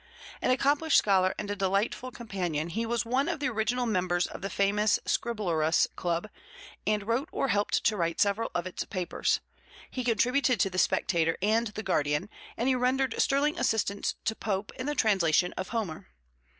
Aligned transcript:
An 0.41 0.49
accomplished 0.49 0.97
scholar 0.97 1.35
and 1.37 1.51
a 1.51 1.55
delightful 1.55 2.09
companion, 2.09 2.69
he 2.69 2.87
was 2.87 3.05
one 3.05 3.29
of 3.29 3.39
the 3.39 3.49
original 3.49 3.85
members 3.85 4.25
of 4.25 4.41
the 4.41 4.49
famous 4.49 4.97
Scriblerus 5.05 5.85
Club 5.95 6.27
and 6.87 7.03
wrote 7.05 7.29
or 7.31 7.49
helped 7.49 7.83
to 7.83 7.95
write 7.95 8.19
several 8.19 8.49
of 8.55 8.65
its 8.65 8.83
papers, 8.83 9.41
he 9.91 10.03
contributed 10.03 10.59
to 10.59 10.71
the 10.71 10.79
Spectator 10.79 11.37
and 11.39 11.67
the 11.67 11.83
Guardian, 11.83 12.29
and 12.57 12.67
he 12.67 12.73
rendered 12.73 13.21
sterling 13.21 13.59
assistance 13.59 14.15
to 14.25 14.33
Pope 14.35 14.71
in 14.75 14.87
the 14.87 14.95
translation 14.95 15.53
of 15.53 15.69
Homer. 15.69 16.07